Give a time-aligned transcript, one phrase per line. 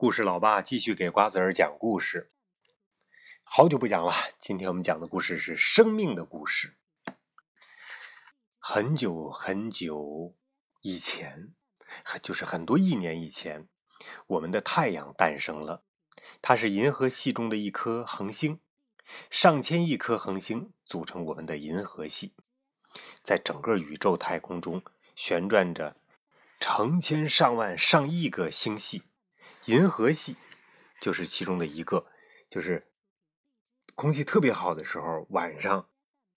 [0.00, 2.32] 故事老爸继续给瓜子儿讲故事。
[3.44, 6.78] 好久不讲了，今天我们讲的故事是生命的故事。
[8.58, 10.34] 很久很久
[10.80, 11.52] 以前，
[12.22, 13.68] 就是很多亿年以前，
[14.26, 15.84] 我们的太阳诞生了。
[16.40, 18.58] 它是银河系中的一颗恒星，
[19.28, 22.32] 上千亿颗恒星组成我们的银河系。
[23.22, 24.82] 在整个宇宙太空中，
[25.14, 25.94] 旋转着
[26.58, 29.02] 成千上万、上亿个星系。
[29.66, 30.36] 银河系
[31.00, 32.06] 就是其中的一个，
[32.48, 32.90] 就是
[33.94, 35.88] 空气特别好的时候，晚上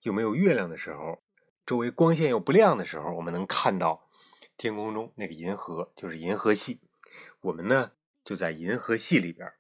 [0.02, 1.24] 又没有月亮的时候，
[1.66, 4.10] 周围光线又不亮的时候，我们能看到
[4.58, 6.82] 天空中那个银河，就是银河系。
[7.42, 9.54] 我们呢就在银河系里边。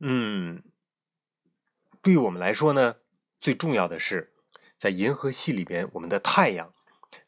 [0.00, 0.64] 嗯，
[2.02, 2.96] 对于我们来说呢，
[3.40, 4.34] 最重要的是
[4.76, 6.74] 在银河系里边，我们的太阳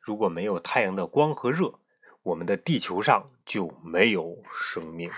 [0.01, 1.81] 如果没有太阳的光和热。
[2.27, 5.13] 我们的地球上就没有生命，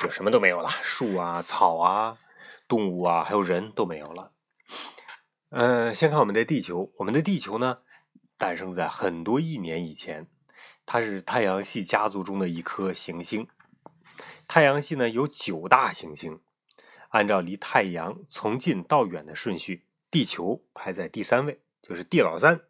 [0.00, 2.18] 就什么都没有了，树啊、草啊、
[2.66, 4.32] 动物啊，还有人都没有了。
[5.50, 7.78] 嗯，先看我们的地球，我们的地球呢，
[8.36, 10.26] 诞生在很多亿年以前，
[10.84, 13.46] 它是太阳系家族中的一颗行星。
[14.48, 16.40] 太阳系呢有九大行星，
[17.10, 22.62] 按照离太阳从近到远的顺序，地球排在第三位，就是地老三。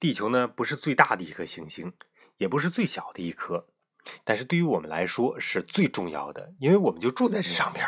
[0.00, 1.92] 地球呢，不是最大的一颗行星，
[2.36, 3.66] 也不是最小的一颗，
[4.24, 7.86] 但是对于我们来说是最重要的，因为我们就住在这上边。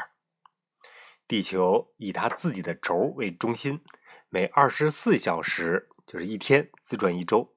[1.29, 3.81] 地球以它自己的轴为中心，
[4.29, 7.55] 每二十四小时就是一天自转一周，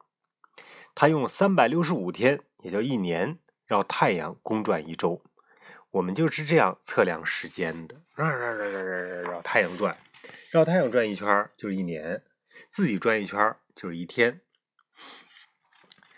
[0.94, 5.24] 它用三百六十五天，也叫一年，绕太阳公转一周。
[5.90, 9.98] 我们就是这样测量时间的，绕绕绕绕绕绕太阳转，
[10.52, 12.24] 绕太阳转一圈就是一年，
[12.74, 14.42] 自己转一圈就是一天。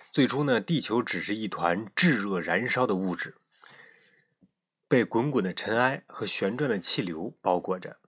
[0.09, 3.35] 最初呢，地球只是一团炙热燃烧的物质，
[4.87, 7.99] 被滚滚的尘埃和旋转的气流包裹着。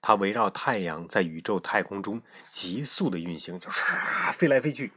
[0.00, 3.82] 它围绕太阳在宇宙太空中急速的运行，就是
[4.32, 4.94] 飞来飞去，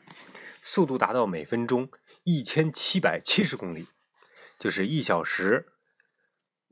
[0.61, 1.91] 速度达到每分钟
[2.23, 3.89] 一千七百七十公里，
[4.57, 5.73] 就是一小时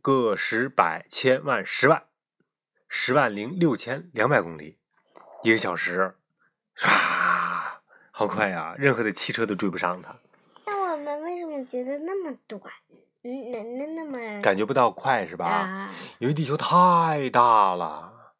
[0.01, 2.05] 个十百千万十万
[2.87, 4.79] 十万零六千两百公里，
[5.43, 6.15] 一个小时，
[6.77, 6.89] 唰。
[8.11, 8.75] 好快呀！
[8.77, 10.15] 任何的汽车都追不上它。
[10.65, 12.61] 那我们为什么觉得那么短？
[13.23, 15.89] 嗯，那那那么感觉不到快是吧？
[16.19, 18.33] 因为地球太大了，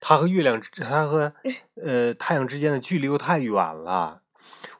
[0.00, 1.34] 它和月亮、它和
[1.82, 4.22] 呃太阳之间的距离又太远了。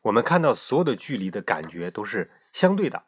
[0.03, 3.03] 我们看到所有的距离的感觉都是相对的。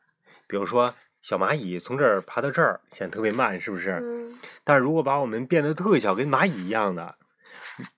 [0.47, 3.99] 比如说，小蚂蚁从这儿爬到这儿显得特别慢，是不是？
[4.03, 4.38] 嗯。
[4.65, 7.16] 但是如果把我们变得特小，跟蚂蚁一样的，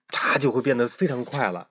[0.08, 1.70] 它就会变得非常快了。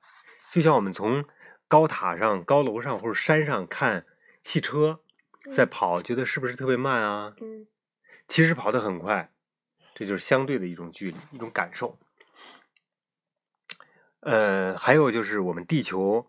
[0.52, 1.26] 就像我们从
[1.68, 4.06] 高塔上、高楼上或者山上看
[4.44, 5.02] 汽车
[5.56, 7.36] 在跑，觉得是不是特别慢啊？
[7.42, 7.68] 嗯，
[8.28, 9.32] 其实跑得很快，
[9.94, 11.98] 这就是相对的一种距离、一种感受。
[14.22, 16.28] 呃，还有就是我们地球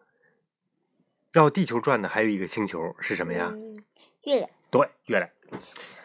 [1.33, 3.53] 绕地球转的还有一个星球是什么呀？
[4.23, 4.51] 月亮。
[4.71, 5.31] 对，月亮。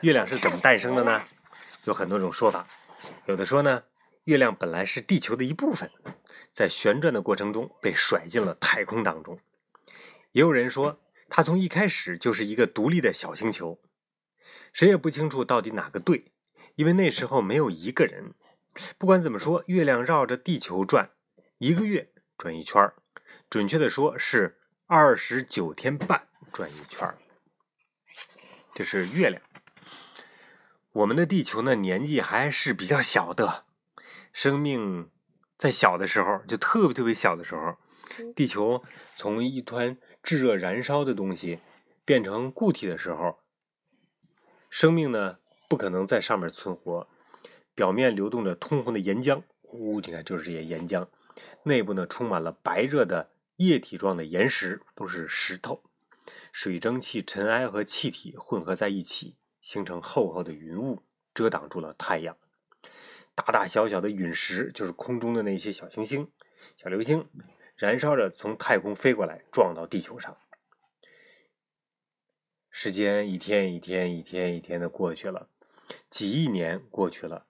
[0.02, 1.24] 月亮是怎么诞生的呢？
[1.86, 2.68] 有很多种说法，
[3.26, 3.84] 有的说呢，
[4.24, 5.90] 月亮本来是地球的一部分。
[6.54, 9.40] 在旋转的过程中被甩进了太空当中，
[10.32, 11.00] 也有人说
[11.30, 13.80] 它从一开始就是一个独立的小星球，
[14.74, 16.32] 谁也不清楚到底哪个对，
[16.76, 18.34] 因为那时候没有一个人。
[18.98, 21.12] 不管怎么说，月亮绕着地球转，
[21.58, 22.92] 一个月转一圈
[23.50, 24.58] 准确的说是
[24.88, 27.14] 二十九天半转一圈
[28.74, 29.42] 这是月亮。
[30.94, 33.66] 我们的地球呢，年纪还是比较小的，
[34.32, 35.10] 生命。
[35.58, 37.78] 在小的时候，就特别特别小的时候，
[38.36, 38.84] 地球
[39.16, 41.60] 从一团炙热燃烧的东西
[42.04, 43.38] 变成固体的时候，
[44.68, 45.38] 生命呢
[45.70, 47.08] 不可能在上面存活。
[47.76, 51.08] 表面流动着通红的岩浆，呜，你看就是这些岩浆。
[51.66, 55.84] 内部呢充满了白热的液体状的岩石，都是石头。
[56.52, 61.04] 水蒸气、尘埃和气体混合在一起，形成厚厚的云雾，
[61.36, 62.36] 遮挡住了太阳。
[63.34, 66.32] 大大小小的陨石就是空中的那些小行星、
[66.78, 67.28] 小流星，
[67.76, 70.38] 燃烧着从太空飞过来，撞到地球上。
[72.70, 75.50] 时间一天一天一天一天的过去了，
[76.10, 77.46] 几亿年过去了，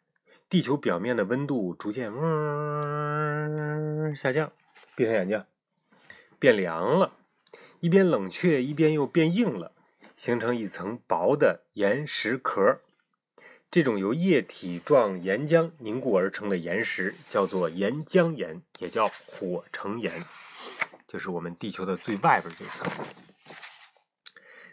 [0.49, 4.51] 地球表面的温度逐渐嗡下降，
[4.95, 5.45] 闭上眼睛，
[6.39, 7.17] 变凉了，
[7.79, 9.73] 一边冷却一边又变硬了，
[10.15, 12.81] 形成一层薄的岩石壳。
[13.71, 20.25] 这种由液体状岩浆凝固而成的岩石叫做岩浆岩，也叫火成岩，
[21.07, 22.91] 就是我们地球的最外边这层。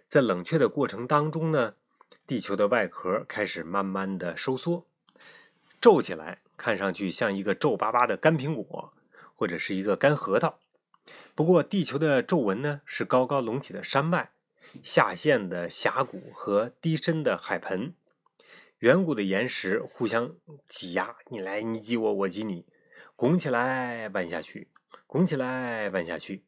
[0.08, 1.74] 在冷却的过程当中呢，
[2.26, 4.84] 地球的外壳开始慢慢的收缩，
[5.80, 8.92] 皱起来，看上去像一个皱巴巴的干苹果，
[9.36, 10.58] 或者是一个干核桃。
[11.36, 14.32] 不过，地球的皱纹呢，是高高隆起的山脉、
[14.82, 17.94] 下陷的峡谷和低深的海盆。
[18.78, 20.36] 远古的岩石互相
[20.68, 22.64] 挤压，你来你挤我，我挤你，
[23.16, 24.68] 拱起来弯下去，
[25.08, 26.44] 拱起来弯下去，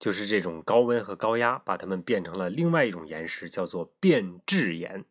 [0.00, 5.04] 就是这种高温和高压，把它们变成了另外一种岩石，叫做变质岩，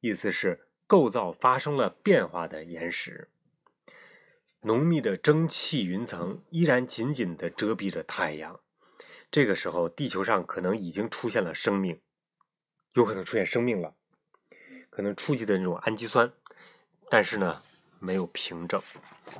[0.00, 3.30] 意思是构造发生了变化的岩石。
[4.60, 8.60] 浓密的蒸汽云层依然紧紧地遮蔽着太阳，
[9.30, 12.02] 这个时候，地球上可能已经出现了生命，
[12.92, 13.94] 有可能出现生命了。
[14.92, 16.30] 可能初级的那种氨基酸，
[17.08, 17.62] 但是呢，
[17.98, 18.82] 没有凭证，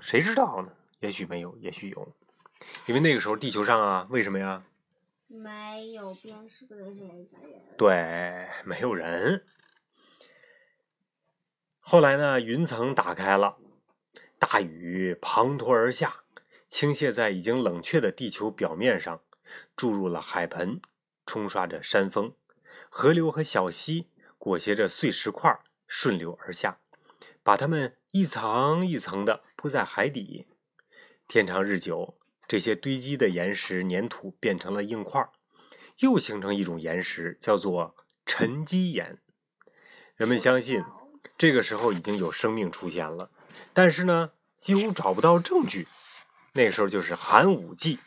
[0.01, 0.73] 谁知道呢？
[1.01, 2.09] 也许没有，也许有，
[2.87, 4.65] 因为那个时候地球上啊，为什么呀？
[5.27, 7.29] 没有变色的人。
[7.77, 9.45] 对，没有人。
[11.81, 13.59] 后来呢，云层打开了，
[14.39, 16.23] 大雨滂沱而下，
[16.71, 19.21] 倾泻在已经冷却的地球表面上，
[19.77, 20.81] 注入了海盆，
[21.27, 22.35] 冲刷着山峰、
[22.89, 24.09] 河流和小溪。
[24.43, 25.57] 裹挟着碎石块
[25.87, 26.81] 顺流而下，
[27.45, 30.49] 把它们一层一层的铺在海底。
[31.29, 32.19] 天长日久，
[32.49, 35.31] 这些堆积的岩石粘土变成了硬块，
[35.99, 37.95] 又形成一种岩石，叫做
[38.27, 39.23] 沉积岩。
[40.17, 40.83] 人们相信，
[41.39, 43.31] 这个时候已经有生命出现了，
[43.73, 45.87] 但是呢，几乎找不到证据。
[46.55, 48.01] 那个时候就是寒武纪，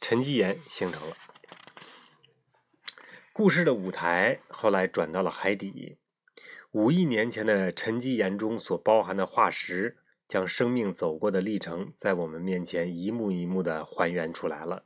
[0.00, 1.16] 沉积岩形成了。
[3.38, 5.96] 故事的舞台后来转到了海底，
[6.72, 9.96] 五亿年前的沉积岩中所包含的化石，
[10.26, 14.82] 将生命走过的历程在我们面前一幕一幕的还原出来了。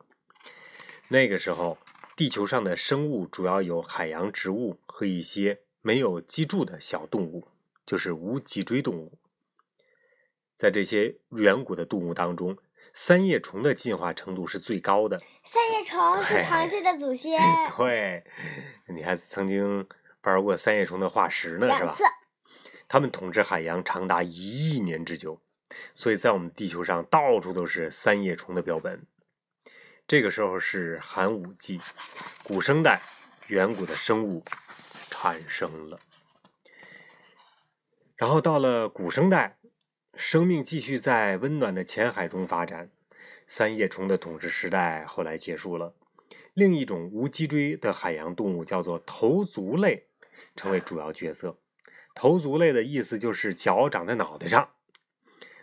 [1.08, 1.78] 那个时候，
[2.14, 7.48] 地球上的生物主要有海洋植物和一些没有脊柱的小动物，
[7.86, 9.16] 就是无脊椎动物。
[10.54, 12.58] 在这些远古的动物当中，
[12.94, 15.20] 三叶虫的进化程度是最高的。
[15.44, 17.40] 三叶虫是螃蟹的祖先。
[17.76, 18.24] 对，
[18.88, 19.86] 你还曾经
[20.22, 21.90] 玩过三叶虫的化石呢，是吧？
[21.90, 22.04] 次。
[22.88, 25.40] 它们统治海洋长达一亿年之久，
[25.94, 29.06] 所以在我们地球上到处都是三叶虫的标本。
[30.06, 31.80] 这个时候是寒武纪，
[32.42, 33.00] 古生代，
[33.46, 34.44] 远古的生物
[35.08, 35.98] 产生了。
[38.16, 39.56] 然后到了古生代。
[40.14, 42.90] 生命继续在温暖的浅海中发展，
[43.46, 45.94] 三叶虫的统治时代后来结束了。
[46.52, 50.06] 另一种无脊椎的海洋动物叫做头足类，
[50.54, 51.58] 成为主要角色。
[52.14, 54.68] 头足类的意思就是脚长在脑袋上。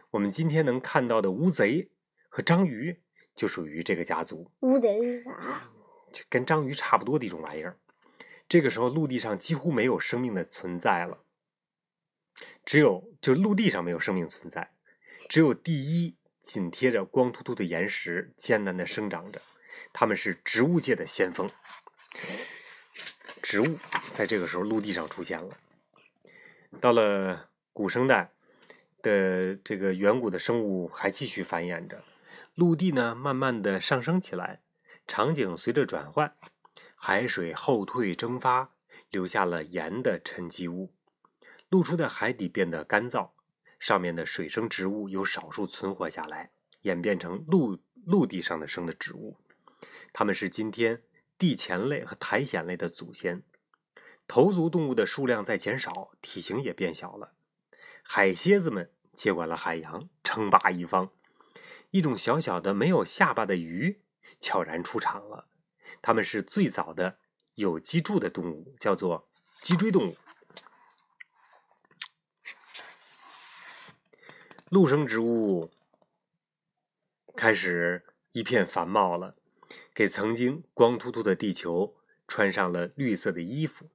[0.10, 1.92] 我们今天能看到的乌贼
[2.28, 3.00] 和章鱼
[3.36, 4.52] 就属于这个家族。
[4.62, 5.62] 乌贼是啥？
[6.12, 7.78] 就跟章鱼差不多的一种玩意儿。
[8.48, 11.20] 这个时候，陆地上几乎没有生命的存在了。
[12.66, 14.72] 只有就陆地上没有生命存在，
[15.28, 19.42] 只有第一紧贴着光秃秃的岩石艰难的生长着，
[19.94, 21.50] 他们是植物界的先锋。
[23.42, 23.78] 植物
[24.14, 25.58] 在这个时候陆地上出现了。
[26.80, 28.32] 到了古生代
[29.02, 32.04] 的这个远古的生物还继续繁衍着，
[32.54, 34.62] 陆地呢慢慢的上升起来，
[35.08, 36.36] 场景随着转换，
[36.96, 38.72] 海水后退蒸发，
[39.10, 40.94] 留下了盐的沉积物。
[41.70, 43.30] 露出的海底变得干燥，
[43.80, 49.38] 上面的水生植物有少数存活下来，演变成陆陆地上的生的植物。
[50.12, 51.04] 它们是今天
[51.38, 53.44] 地钱类和苔藓类的祖先。
[54.28, 57.34] 头足动物的数量在减少，体型也变小了。
[58.04, 61.12] 海蝎子们接管了海洋，称霸一方。
[61.92, 64.02] 一种小小的没有下巴的鱼
[64.40, 65.48] 悄然出场了。
[66.02, 67.18] 它们是最早的
[67.56, 69.28] 有脊柱的动物，叫做
[69.62, 70.16] 脊椎动物。
[74.70, 75.72] 陆生植物
[77.36, 79.36] 开始一片繁茂了，
[79.96, 81.96] 给曾经光秃秃的地球
[82.28, 83.88] 穿上了绿色的衣服。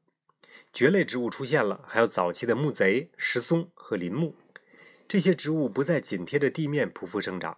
[0.72, 4.34] 蕨类植物出现了，还有早期的木贼、石松和林木。
[5.06, 7.56] 这些植物不再紧贴着地面匍匐生长，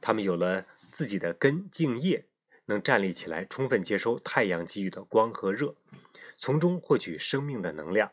[0.00, 2.24] 它们有了自己的根茎叶，
[2.64, 5.74] 能站立起来，充分接收太阳给予的光和热，
[6.38, 8.12] 从中获取生命的能量。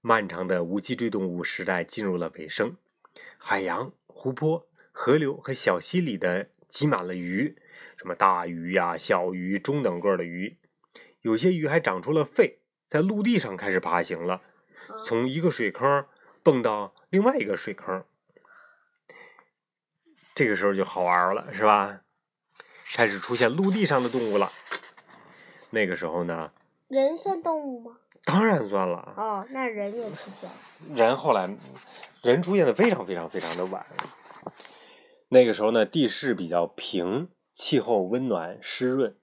[0.00, 2.78] 漫长的无脊椎动物时代进入了尾声。
[3.38, 7.56] 海洋、湖泊、河流和小溪里的挤满了鱼，
[7.96, 10.58] 什么大鱼呀、小鱼、中等个的鱼，
[11.22, 14.42] 有些鱼还长出了肺，在陆地上开始爬行了，
[15.04, 16.06] 从一个水坑
[16.42, 18.04] 蹦到另外一个水坑。
[20.34, 22.02] 这个时候就好玩了，是吧？
[22.92, 24.50] 开始出现陆地上的动物了。
[25.70, 26.52] 那个时候呢，
[26.90, 27.98] 人算动物吗？
[28.24, 29.14] 当然算了。
[29.16, 30.56] 哦，那人也出现了。
[30.92, 31.48] 人后来，
[32.20, 33.86] 人出现的非常非常非常的晚。
[35.28, 39.16] 那个时候呢，地势比较平，气候温暖湿润，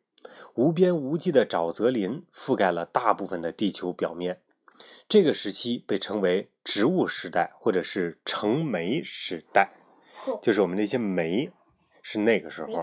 [0.55, 4.41] 无边无际的沼泽林覆盖了大部分的地球表面。
[5.09, 9.73] 这个时期被称为植物时代，或者是成煤时代，
[10.41, 11.51] 就是我们那些煤
[12.01, 12.81] 是那个时候。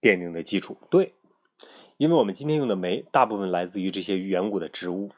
[0.00, 0.78] 奠定的基础。
[0.90, 1.14] 对，
[1.96, 5.10] 因为我们今天用的酶大部分来自于这些远古的植物。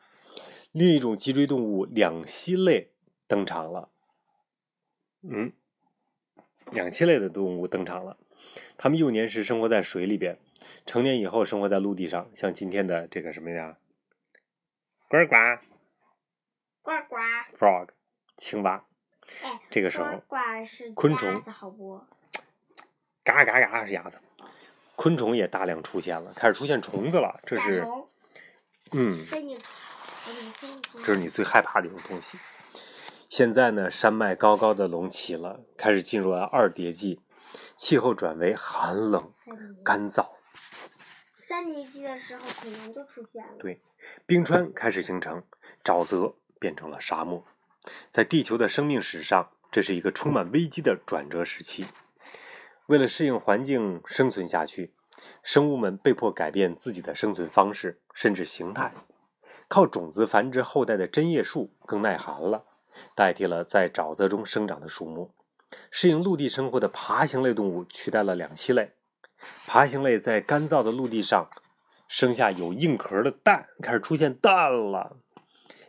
[0.73, 2.91] 另一种脊椎动物两栖类
[3.29, 3.91] 登场了。
[5.23, 5.53] 嗯，
[6.73, 8.19] 两栖类的动物登场了。
[8.77, 10.39] 它们幼年时生活在水里边，
[10.85, 13.79] 成年以后生活在陆地上，像今天的这个什么呀？
[15.09, 15.37] 呱呱
[16.83, 17.17] 呱呱。
[17.57, 17.89] frog，
[18.37, 18.85] 青蛙，
[19.43, 22.01] 哎，这个时候呱呱是鸭昆虫子好不？
[23.23, 24.19] 嘎嘎嘎是鸭子。
[24.97, 27.41] 昆虫也大量出现了，开始出现虫子了。
[27.45, 27.87] 这是
[28.93, 29.27] 嗯，
[31.05, 32.39] 这是你最害怕的一种东西。
[33.29, 37.21] 现在呢，山脉高高的隆起了，开始进入了二叠纪，
[37.75, 39.33] 气候转为寒冷、
[39.85, 40.29] 干燥，
[41.35, 43.55] 三年级的时候，恐龙就出现了。
[43.59, 43.81] 对
[44.27, 45.43] 冰川开始形成，
[45.83, 47.45] 沼泽变成了沙漠。
[48.11, 51.87] 在地球的生命史上，这是一个充满危机的转折时期。
[52.87, 54.93] 为了适应环境生存下去，
[55.43, 58.93] 生物们被迫改变自己的生存方式，甚至形态。
[59.69, 62.65] 靠种子繁殖后代的针叶树更耐寒了，
[63.15, 65.33] 代替了在沼泽中生长的树木。
[65.91, 68.93] 适应陆地生活的爬行类动物取代了两栖类。
[69.67, 71.49] 爬行类在干燥的陆地上
[72.07, 75.17] 生下有硬壳的蛋，开始出现蛋了。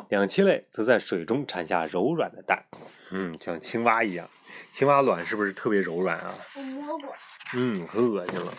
[0.10, 2.66] 两栖类则在水中产下柔软的蛋，
[3.12, 4.30] 嗯，像青蛙一样。
[4.74, 6.36] 青蛙卵是不是特别柔软啊？
[6.56, 7.14] 我摸过。
[7.54, 8.54] 嗯，可恶心了。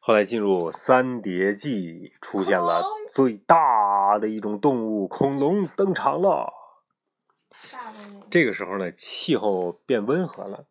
[0.00, 6.52] 后来进入三叠纪，出现了最大的一种动物——恐龙登场了。
[8.30, 10.66] 这个时候呢，气候变温和了，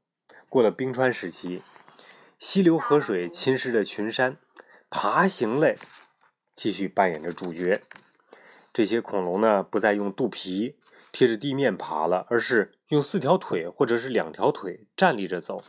[0.50, 1.62] 过了冰川时期，
[2.40, 4.38] 溪流河水侵蚀着群山，
[4.90, 5.78] 爬行类
[6.54, 7.82] 继续扮演着主角。
[8.74, 10.78] 这些恐龙呢，不再用肚皮
[11.12, 15.64] 贴着地面爬了，而是用四条腿或者是两条腿站立着走。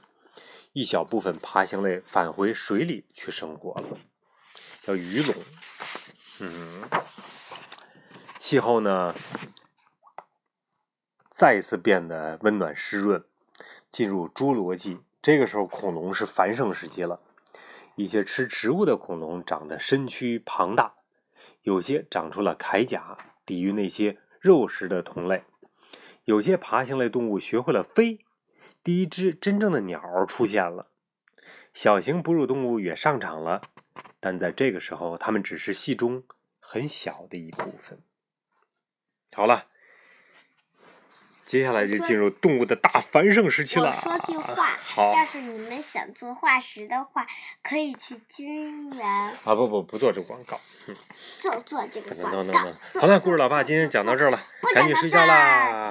[0.73, 3.99] 一小部分爬行类返回水里去生活了，
[4.80, 5.35] 叫鱼龙。
[6.40, 6.82] 嗯，
[8.38, 9.14] 气候呢，
[11.28, 13.23] 再一次变得温暖湿润，
[13.90, 15.00] 进入侏罗纪。
[15.21, 17.21] 这个时候，恐龙是繁盛时期了。
[17.94, 20.94] 一些吃植物的恐龙长得身躯庞大，
[21.62, 23.16] 有些长出了铠甲，
[23.47, 25.45] 抵御那些肉食的同类。
[26.25, 28.25] 有些爬行类动物学会了飞，
[28.85, 30.90] 第一只真正的鸟出现了。
[31.75, 33.62] 小型哺乳动物也上场了，
[34.21, 36.23] 但在这个时候，它们只是戏中
[36.61, 38.02] 很小的一部分。
[39.33, 39.69] 好了，
[41.52, 43.88] 接下来就进入动物的大繁盛时期了。
[43.88, 47.26] 我说句话，好要是你们想做化石的话，
[47.62, 50.59] 可以去金源啊，不不不做这个广告。
[50.87, 50.97] 嗯，
[51.37, 52.75] 做做这个等广告等等等。。
[52.88, 54.40] 做好了，故事老爸今天讲到这儿了，
[54.75, 55.87] 赶紧睡觉啦。